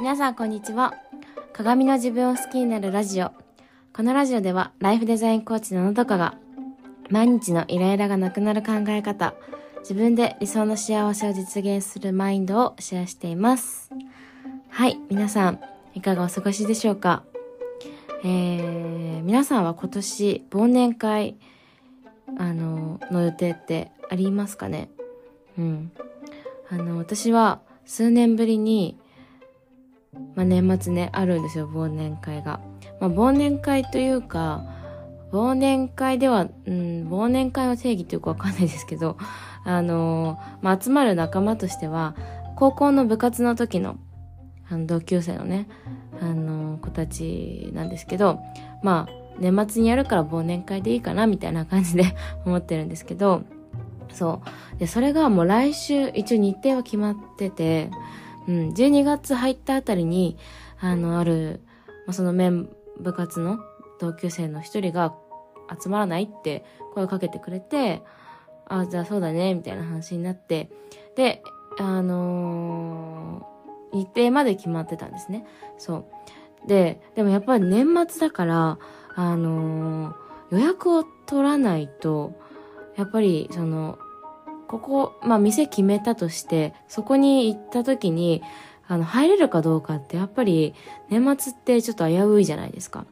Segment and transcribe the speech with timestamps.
[0.00, 0.94] 皆さんこんにちは。
[1.52, 3.32] 鏡の自分を好きになるラジオ。
[3.92, 6.38] このラジオではライフデザインコーチののどかが
[7.10, 9.34] 毎日のイライラがなくなる考え方、
[9.80, 13.90] 自分で理想の幸せを実現するマインドをシェアしています。
[14.70, 15.60] はい、皆さん
[15.94, 17.22] いかがお過ごしでしょうか？
[18.24, 21.36] えー、皆さんは今年忘年会
[22.38, 24.88] あのの予定ってありますかね？
[25.58, 25.92] うん。
[26.70, 28.96] あの、私は数年ぶりに、
[30.34, 32.60] まあ、年末ね、あるんですよ、忘年会が。
[33.00, 34.64] まあ、忘年会というか、
[35.32, 39.16] 忘年会では、うん、忘年会の定義ってよくわかんないですけど、
[39.64, 42.16] あのまあ、集まる仲間としては、
[42.56, 43.96] 高校の部活の時の、
[44.68, 45.68] あの、同級生のね、
[46.20, 48.40] あの子たちなんですけど、
[48.82, 52.04] まあ、年末にやるから忘年会でいいかな、みたいな感じで
[52.44, 53.42] 思ってるんですけど、
[54.12, 54.42] そ
[54.76, 54.78] う。
[54.78, 57.90] で、それがもう来週、一応日程は決まってて、
[58.50, 60.36] うん、12月入ったあたりに、
[60.80, 61.60] あの、ある、
[62.06, 63.60] まあ、そのメン、部活の
[64.00, 65.14] 同級生の一人が
[65.80, 68.02] 集まらないって声をかけてくれて、
[68.66, 70.68] あ、じゃあそうだね、みたいな話になって、
[71.14, 71.42] で、
[71.78, 73.50] あのー
[73.92, 75.44] 日程まで決まってたんですね。
[75.76, 76.08] そ
[76.64, 76.68] う。
[76.68, 78.78] で、でもやっぱり年末だから、
[79.16, 80.14] あのー
[80.52, 82.32] 予約を取らないと、
[82.96, 83.98] やっぱりその、
[84.70, 88.40] ここ、まあ店決めたとして、そこに行った時に、
[88.86, 90.74] あの、入れるかどうかってやっぱり
[91.08, 93.04] 年末ってちょっと危ういじゃないですか。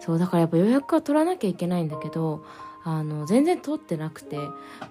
[0.00, 2.44] そう、だからやっぱ予約は取らなきゃいけないんだけど、
[2.82, 4.38] あの、全然取ってなくて、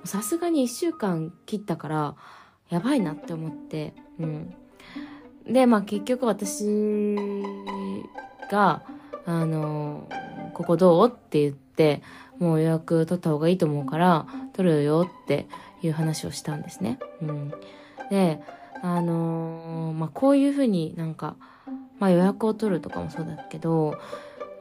[0.05, 2.15] さすがに一週間切ったから、
[2.69, 4.55] やばいなって思って、うん。
[5.45, 7.17] で、まあ結局私
[8.49, 8.81] が、
[9.25, 10.07] あの、
[10.53, 12.01] ここどうって言って、
[12.39, 15.47] もう予約取った方がいいと思うから、取るよって
[15.83, 16.99] いう話をしたんですね。
[17.21, 17.53] うん。
[18.09, 18.41] で、
[18.81, 21.35] あのーまあ、こういうふうになんか、
[21.99, 23.97] まあ、予約を取るとかもそうだけど、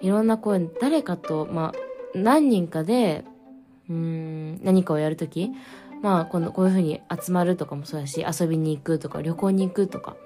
[0.01, 3.25] いろんなこう、誰かと、まあ、何人かで、
[3.89, 5.51] うん、何かをやるとき、
[6.03, 10.17] まあ、この、こういうふうに集まるとかもそうだし、遊びに行くとか、旅行に行くとか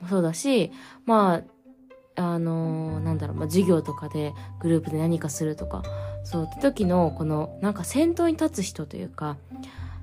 [0.00, 0.70] もそうだし、
[1.04, 1.42] ま
[2.16, 5.82] あ、あのーなんだろう、まあ、授業とかでグループで何かするとか、
[6.24, 9.36] そうって時の、この、なんか先頭に立つ人というか、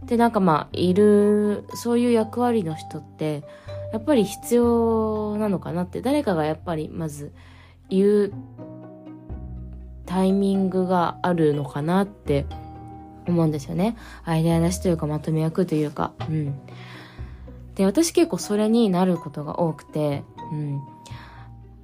[0.06, 3.44] で、なんかまあ、いる、そういう役割の人って、
[3.92, 7.32] やっぱり必要なのかなって、誰かがやっぱりまず
[7.90, 8.34] 言う
[10.06, 12.46] タイミングがあるのかなって
[13.28, 13.96] 思うんですよね。
[14.26, 16.60] アイデア出しというかまとめ役というか、うん。
[17.76, 20.82] で、私結構それになることが多くて、うん。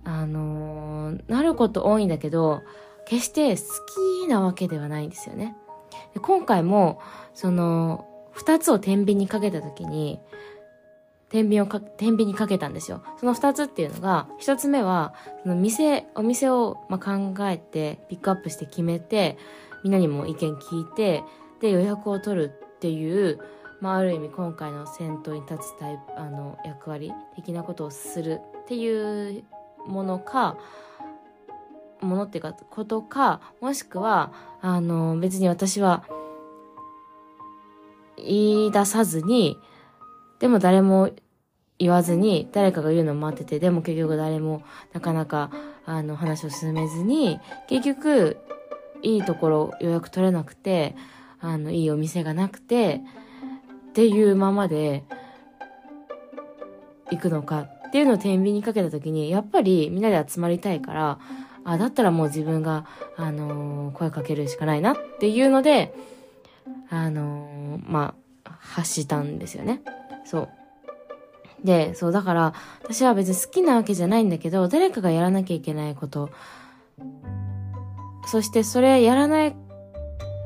[0.03, 2.61] あのーなること多いんだけど、
[3.07, 3.63] 決して好
[4.25, 5.55] きなわけではないんですよね。
[6.13, 6.99] で今回も、
[7.33, 10.19] その、二つを天秤にかけたときに、
[11.29, 13.03] 天秤をか、天秤にかけたんですよ。
[13.17, 19.37] その二つっていうのが、一つ目は、その店、お店を、まあ、考えて、ピックアップして決めて、
[19.83, 21.23] みんなにも意見聞いて、
[21.61, 23.39] で、予約を取るっていう、
[23.79, 29.43] まあ、ある意味今回の先頭に立つタイプ、あの、役割的なことをするっていう
[29.85, 30.57] ものか、
[32.01, 36.05] ものっていうか、ことか、もしくは、あの、別に私は、
[38.17, 39.57] 言い出さずに、
[40.39, 41.09] でも誰も
[41.77, 45.51] 言わずに、誰かが言うのを待ってて、でも結局誰もなかなか、
[45.85, 48.37] あの、話を進めずに、結局、
[49.01, 50.95] いいところ予約取れなくて、
[51.39, 53.01] あの、いいお店がなくて、
[53.89, 55.03] っていうままで、
[57.11, 61.19] 行くのかっていうのを天秤にかけた時に、やっぱりみんなで集まりたいから、
[61.73, 62.85] あ、だったらもう自分が、
[63.15, 65.93] あのー声かけるしかないなっていうので、
[66.89, 69.81] あのーまあ、発したんですよね。
[70.25, 70.49] そう。
[71.63, 72.53] で、そう、だから、
[72.83, 76.29] 私は別に好きなわけじゃないんだけど、誰かがやらなきゃいけないこと、
[78.25, 79.55] そしてそれやらない、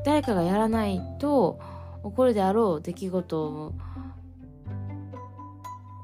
[0.04, 1.58] 誰かがやらないと、
[2.02, 3.72] 起こるであろう出来事を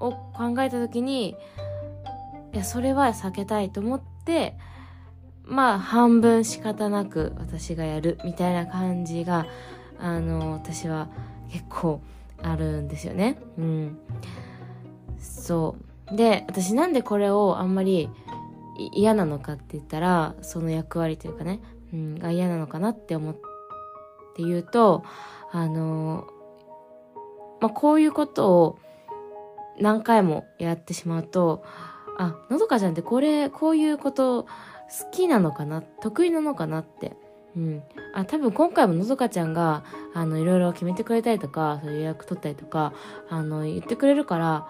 [0.00, 1.36] を考えたときに、
[2.54, 4.56] いや、それは避けたいと思って、
[5.50, 9.46] まあ、半分仕方なく私がやるみたいな感じが、
[9.98, 11.08] あの、私は
[11.50, 12.00] 結構
[12.40, 13.36] あるんですよね。
[13.58, 13.98] うん。
[15.18, 15.76] そ
[16.12, 16.16] う。
[16.16, 18.08] で、私なんでこれをあんまり
[18.92, 21.60] 嫌なのかって言ったら、その役割というかね、
[21.92, 25.02] うん、が嫌なのかなって思って言うと、
[25.50, 26.28] あの、
[27.60, 28.78] まあ、こういうことを
[29.80, 31.64] 何回もやってしまうと、
[32.18, 34.46] あ、のどかちゃんってこれ、こういうこと
[34.90, 35.82] 好きなのかな？
[35.82, 37.16] 得意なのかなって。
[37.56, 37.82] うん。
[38.14, 39.84] あ、多分今回ものどかちゃんが、
[40.14, 42.92] あの、いろいろ決めてくれたりとか、そういう予約取ったりとか、
[43.28, 44.68] あの、言ってくれるから、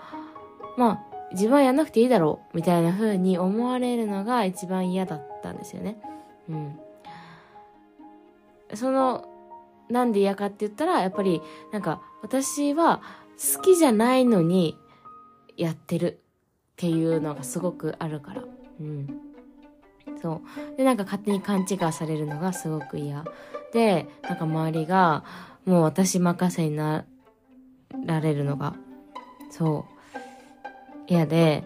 [0.76, 1.00] まあ、
[1.32, 6.00] 自分はやんなくていいだろうみたいな風に思われるのが一番嫌だったんですよね。
[6.48, 6.80] うん。
[8.74, 9.26] その、
[9.88, 11.42] なんで嫌かって言ったら、やっぱり、
[11.72, 13.02] なんか、私は
[13.54, 14.76] 好きじゃないのに
[15.56, 16.20] やってる
[16.72, 18.42] っていうのがすごくあるから。
[18.80, 19.29] うん。
[20.22, 20.42] そ
[20.74, 20.76] う。
[20.76, 23.24] で、なんか勝手に勘違いされるのがすごく嫌。
[23.72, 25.24] で、なんか周りが、
[25.64, 27.04] もう私任せにな
[28.04, 28.74] られるのが、
[29.50, 31.64] そう、嫌で、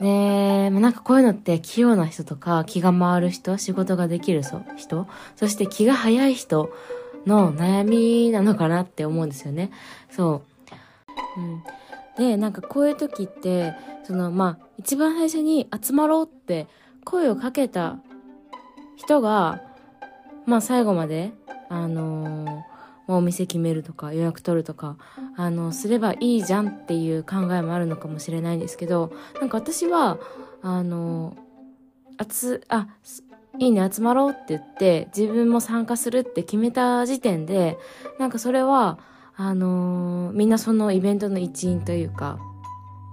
[0.00, 4.42] で、なんかこういうのって器用な人とか気が回る人、仕事ができる
[4.76, 5.06] 人、
[5.36, 6.72] そして気が早い人
[7.26, 9.70] の悩みなのかなって思うんですよね。
[10.10, 10.42] そ
[11.36, 11.40] う。
[11.40, 11.62] うん。
[12.16, 13.74] で、なんかこういう時って、
[14.04, 16.66] そのまあ、一番最初に集まろうって
[17.04, 17.98] 声をかけた
[18.96, 19.60] 人が、
[20.46, 21.32] まあ最後まで、
[21.68, 22.62] あのー、
[23.08, 24.96] お店決めるとか予約取るとか、
[25.36, 30.18] あの、すればいいじゃんっていう考えもあるのかもしれないんですけど、なんか私は、
[30.62, 31.36] あの、
[32.18, 32.88] あつ、あ、
[33.58, 37.78] いいね、集まろうって言って、自分も参加するって決めた時点で、
[38.18, 38.98] なんかそれは、
[39.36, 42.38] あのー、みんなそのイベントの一員というか、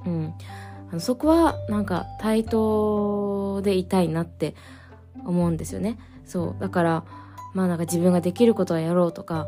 [0.06, 1.00] うん。
[1.00, 3.27] そこは、なんか、対等
[3.62, 4.56] でいたいなって
[5.26, 5.98] 思うんですよね。
[6.26, 6.62] そう。
[6.62, 7.04] だから、
[7.54, 9.48] まあなんか自分ができることはやろうとか、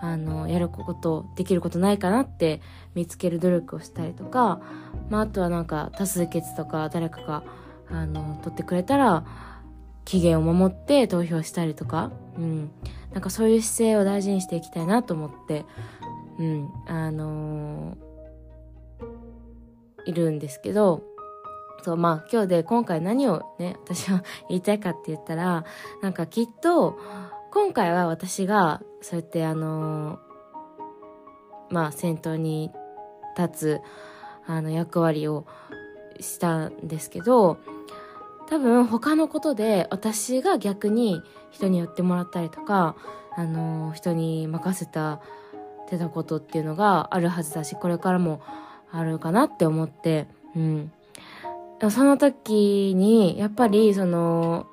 [0.00, 2.60] あの、やること、できることないかなって
[2.94, 4.60] 見つける努力をしたりとか、
[5.08, 7.42] まああとはなんか多数決とか誰かが、
[7.90, 9.24] あの、取ってくれたら、
[10.04, 12.70] 期限を守って投票したりとか、うん。
[13.12, 15.64] なんかそういう姿勢を大事にしていきたいなと思って、
[16.38, 21.04] うん、あのー、いるんですけど、
[21.84, 25.64] そう、まあ今日で今回何をね、私は言いたいかって言ったら、
[26.00, 26.98] なんかきっと、
[27.52, 30.18] 今回は私が、そうやってあの、
[31.68, 32.70] まあ先頭に
[33.36, 33.80] 立つ、
[34.46, 35.46] あの役割を
[36.20, 37.58] したんですけど、
[38.48, 41.20] 多分他のことで私が逆に
[41.50, 42.96] 人に寄ってもらったりとか、
[43.36, 45.20] あの、人に任せた
[45.86, 48.40] てたことっていうのがあるはずだし、これからも
[48.90, 50.26] あるかなって思って、
[50.56, 50.92] うん。
[51.90, 54.66] その時に、やっぱりその、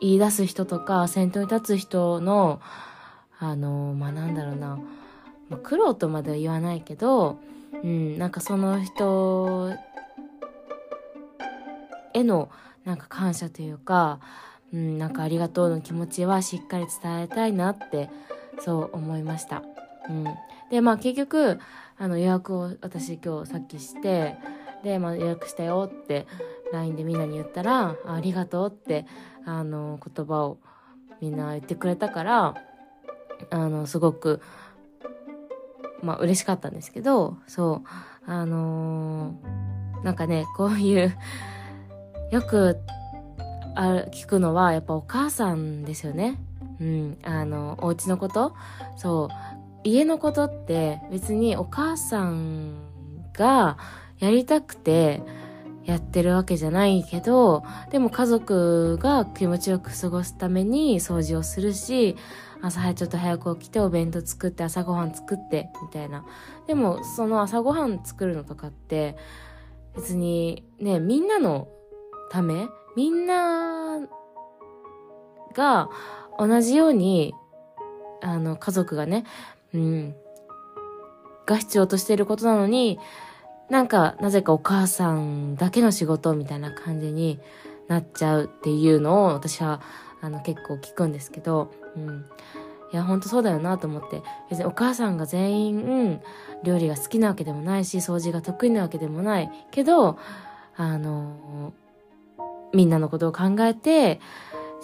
[0.00, 2.60] 言い出す人とか、先頭に立つ人の、
[3.38, 4.78] あの、まあ、なんだろうな、
[5.48, 7.38] まあ、苦労とまでは言わないけど、
[7.82, 9.72] うん、なんかその人
[12.14, 12.50] への
[12.84, 14.20] なんか感謝というか、
[14.72, 18.08] うん、なんかありがとうの気持ちはしっかり伝えたいなって
[18.60, 19.62] そう思いました。
[20.08, 20.24] うん、
[20.70, 21.58] でまあ結局
[21.98, 24.36] あの予約を私今日さっきして
[24.86, 26.28] で、まあ、予約したよって
[26.72, 29.04] LINE でみんなに言ったらありがとうって
[29.44, 30.58] あの言葉を
[31.20, 32.54] みんな言ってくれたから
[33.50, 34.40] あのすごく
[36.02, 41.16] まあ嬉しかったんですけどそうあのー、なんかねこういう
[42.30, 42.78] よく
[43.74, 46.40] あ聞くのはやっぱお母さんですよね。
[46.80, 48.54] うん、あの、お家のこと
[48.96, 49.34] そう、
[49.84, 52.74] 家のことって別にお母さん
[53.32, 53.78] が
[54.18, 55.22] やりたくて
[55.84, 62.16] やってるわけじゃないけど、でも家族が気持ちよく過ごすために掃除をするし、
[62.62, 66.24] 朝早ちょっと早く起きてお弁当作って朝ごはん作ってみたいな。
[66.66, 69.16] でもその朝ごはん作るのとかって
[69.94, 71.68] 別にね、みんなの
[72.30, 74.00] ためみんな
[75.54, 75.88] が
[76.38, 77.34] 同じように、
[78.22, 79.24] あの、家族がね、
[79.72, 80.14] うん、
[81.46, 82.98] が必要としていることなのに、
[83.70, 87.40] なんか、なぜかお母さんだけの仕事みたいな感じに
[87.88, 89.80] なっちゃうっていうのを私は、
[90.20, 92.24] あの、結構聞くんですけど、うん。
[92.92, 94.22] いや、ほんとそうだよなと思って。
[94.50, 96.20] 別にお母さんが全員、
[96.62, 99.50] 料理が好きなわけでもないし、掃除が得意なわけでもない。
[99.70, 100.18] けど、
[100.78, 101.72] あの
[102.74, 104.20] みんなのことを考えて、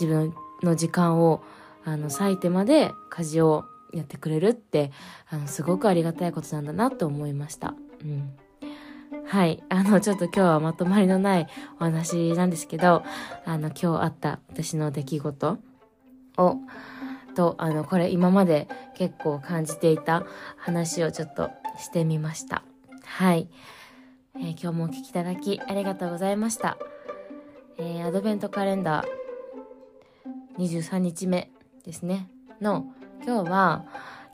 [0.00, 1.42] 自分の時間を、
[1.84, 4.90] あの、割いてまで家事をやってくれるって、
[5.28, 7.74] あの、すごくありがたいことなんだなと思いました。
[8.02, 8.30] うん。
[9.26, 9.62] はい。
[9.68, 11.46] あの、ちょっと今日はまとまりのない
[11.80, 13.02] お話なんですけど、
[13.44, 15.58] あの、今日あった私の出来事
[16.38, 16.56] を、
[17.34, 20.24] と、あの、これ今まで結構感じていた
[20.56, 22.62] 話をちょっとしてみました。
[23.04, 23.48] はい。
[24.36, 26.78] えー、今日もお聴きいただきありがとうございました。
[27.78, 31.50] えー、アドベントカレンダー23日目
[31.84, 32.28] ですね、
[32.60, 32.86] の
[33.24, 33.84] 今日は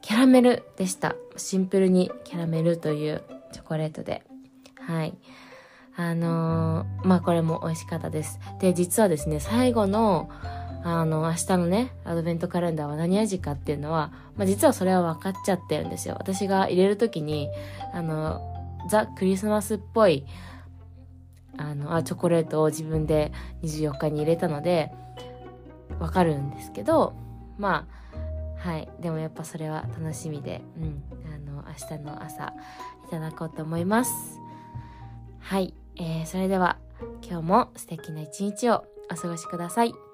[0.03, 1.17] キャラメルでした。
[1.37, 4.28] シンプルにキャラメルというチョコレートで。
[4.89, 5.15] はい。
[5.97, 8.41] あのー、まあ、これも美味しかったです。
[8.59, 10.31] で、実はですね、最後の、
[10.83, 16.17] あの、明日のね、アドベントカレンダーは何味かっていうのは、まあ、実はそれは分かっちゃってるんですよ。
[16.19, 17.51] 私が入れる時に、
[17.93, 18.41] あの、
[18.89, 20.25] ザ・クリスマスっぽい、
[21.59, 24.91] あの、あチョコレートを自分で24日に入れたので、
[25.99, 27.13] わかるんですけど、
[27.59, 27.87] ま
[28.57, 28.89] あ、はい。
[29.01, 31.03] でもやっぱそれは楽しみで、うん。
[31.27, 32.55] あの、明日の朝、
[33.07, 34.48] いただこうと思います。
[35.41, 36.79] はい、えー、それでは
[37.23, 40.08] 今日も素敵な一日をお過ごしください。